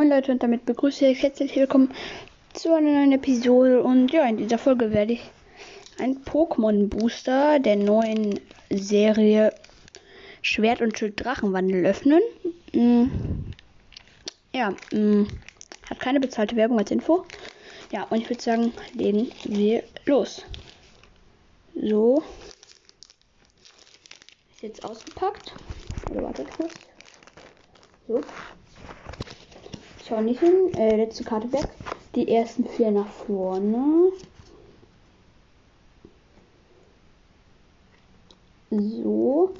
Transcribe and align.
Moin 0.00 0.08
Leute 0.08 0.32
und 0.32 0.42
damit 0.42 0.64
begrüße 0.64 1.04
ich 1.08 1.22
herzlich 1.22 1.54
willkommen 1.56 1.94
zu 2.54 2.72
einer 2.72 2.90
neuen 2.90 3.12
Episode 3.12 3.82
und 3.82 4.10
ja, 4.10 4.26
in 4.26 4.38
dieser 4.38 4.56
Folge 4.56 4.92
werde 4.92 5.12
ich 5.12 5.30
ein 5.98 6.24
Pokémon 6.24 6.88
Booster 6.88 7.58
der 7.58 7.76
neuen 7.76 8.40
Serie 8.70 9.54
Schwert 10.40 10.80
und 10.80 10.98
Schild 10.98 11.22
Drachenwandel 11.22 11.84
öffnen. 11.84 12.22
Hm. 12.72 13.10
Ja, 14.54 14.74
hm. 14.90 15.28
hat 15.90 16.00
keine 16.00 16.18
bezahlte 16.18 16.56
Werbung 16.56 16.78
als 16.78 16.90
Info. 16.90 17.26
Ja, 17.92 18.04
und 18.04 18.22
ich 18.22 18.30
würde 18.30 18.42
sagen, 18.42 18.72
legen 18.94 19.30
wir 19.44 19.82
los. 20.06 20.46
So. 21.74 22.22
Ist 24.54 24.62
jetzt 24.62 24.82
ausgepackt. 24.82 25.52
Oder 26.10 26.22
wartet 26.22 26.50
kurz. 26.52 26.72
So. 28.08 28.22
Schau 30.06 30.20
nicht 30.20 30.40
hin. 30.40 30.72
Äh, 30.74 30.96
letzte 30.96 31.24
Karte 31.24 31.52
weg. 31.52 31.68
Die 32.14 32.28
ersten 32.28 32.66
vier 32.66 32.90
nach 32.90 33.06
vorne. 33.06 34.12
So. 38.70 39.54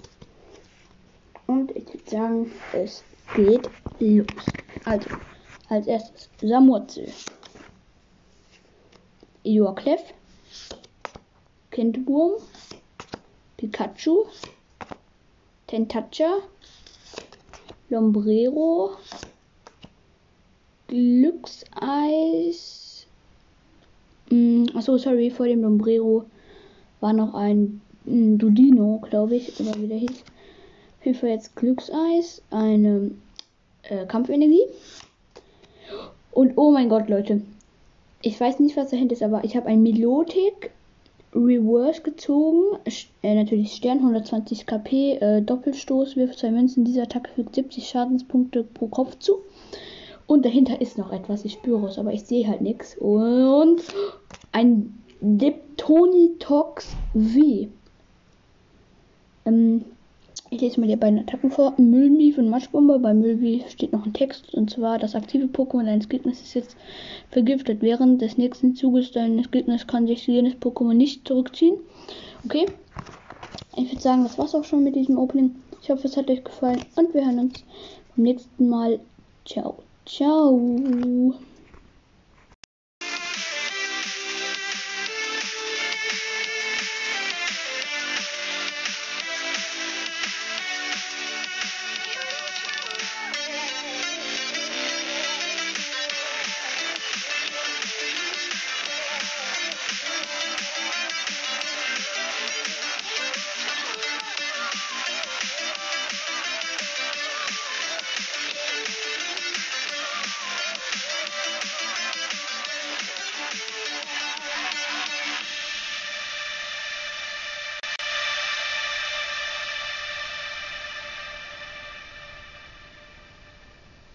Und 1.46 1.74
ich 1.76 1.86
würde 1.92 2.10
sagen, 2.10 2.52
es 2.72 3.02
geht 3.34 3.68
los. 3.98 4.26
Also, 4.84 5.10
als 5.68 5.86
erstes 5.86 6.28
Samurzel. 6.40 7.12
Yorklef. 9.42 10.00
Kindwurm. 11.70 12.40
Pikachu. 13.56 14.26
Tentacha. 15.66 16.38
Lombrero. 17.88 18.96
Glückseis. 20.90 23.06
Mm, 24.28 24.66
achso, 24.74 24.98
sorry, 24.98 25.30
vor 25.30 25.46
dem 25.46 25.62
Lombrero 25.62 26.24
war 26.98 27.12
noch 27.12 27.34
ein 27.34 27.80
mm, 28.06 28.38
Dudino, 28.38 29.00
glaube 29.08 29.36
ich, 29.36 29.60
oder 29.60 29.80
wie 29.80 29.86
der 29.86 29.98
hieß. 29.98 30.24
Auf 30.98 31.06
jeden 31.06 31.18
Fall 31.18 31.30
jetzt 31.30 31.54
Glückseis, 31.54 32.42
eine 32.50 33.12
äh, 33.84 34.04
Kampfenergie. 34.06 34.64
Und 36.32 36.54
oh 36.56 36.72
mein 36.72 36.88
Gott, 36.88 37.08
Leute. 37.08 37.42
Ich 38.22 38.40
weiß 38.40 38.58
nicht, 38.58 38.76
was 38.76 38.90
dahinter 38.90 39.14
ist, 39.14 39.22
aber 39.22 39.44
ich 39.44 39.56
habe 39.56 39.68
ein 39.68 39.84
Milotic 39.84 40.72
Reverse 41.32 42.02
gezogen. 42.02 42.80
Äh, 43.22 43.36
natürlich 43.36 43.74
Stern, 43.74 43.98
120 43.98 44.66
KP, 44.66 45.18
äh, 45.20 45.40
Doppelstoß, 45.40 46.16
wirft 46.16 46.40
zwei 46.40 46.50
Münzen. 46.50 46.84
Diese 46.84 47.02
Attacke 47.02 47.30
fügt 47.30 47.54
70 47.54 47.88
Schadenspunkte 47.88 48.64
pro 48.64 48.88
Kopf 48.88 49.16
zu. 49.20 49.38
Und 50.30 50.44
dahinter 50.44 50.80
ist 50.80 50.96
noch 50.96 51.10
etwas. 51.10 51.44
Ich 51.44 51.54
spüre 51.54 51.88
es, 51.88 51.98
aber 51.98 52.12
ich 52.12 52.22
sehe 52.22 52.46
halt 52.46 52.60
nichts. 52.60 52.96
Und 52.96 53.82
ein 54.52 54.96
Diptonitox 55.20 56.94
V. 57.14 57.66
Ähm, 59.44 59.84
ich 60.50 60.60
lese 60.60 60.78
mal 60.78 60.86
die 60.86 60.94
beiden 60.94 61.18
Attacken 61.18 61.50
vor. 61.50 61.74
Müllmief 61.78 62.38
und 62.38 62.48
Matschbombe. 62.48 63.00
Bei 63.00 63.12
Müllmief 63.12 63.68
steht 63.70 63.92
noch 63.92 64.06
ein 64.06 64.12
Text. 64.12 64.54
Und 64.54 64.70
zwar, 64.70 65.00
das 65.00 65.16
aktive 65.16 65.46
Pokémon 65.46 65.88
eines 65.88 66.08
Gegners 66.08 66.40
ist 66.40 66.54
jetzt 66.54 66.76
vergiftet. 67.32 67.78
Während 67.82 68.22
des 68.22 68.38
nächsten 68.38 68.76
Zuges 68.76 69.10
deines 69.10 69.50
Gegners 69.50 69.88
kann 69.88 70.06
sich 70.06 70.24
jenes 70.28 70.54
Pokémon 70.54 70.94
nicht 70.94 71.26
zurückziehen. 71.26 71.74
Okay. 72.44 72.66
Ich 73.74 73.90
würde 73.90 74.00
sagen, 74.00 74.22
das 74.22 74.38
war's 74.38 74.54
auch 74.54 74.62
schon 74.62 74.84
mit 74.84 74.94
diesem 74.94 75.18
Opening. 75.18 75.56
Ich 75.82 75.90
hoffe, 75.90 76.06
es 76.06 76.16
hat 76.16 76.30
euch 76.30 76.44
gefallen. 76.44 76.82
Und 76.94 77.12
wir 77.14 77.24
hören 77.24 77.40
uns 77.40 77.64
beim 78.14 78.22
nächsten 78.22 78.68
Mal. 78.68 79.00
Ciao. 79.44 79.74
Ciao. 80.12 81.49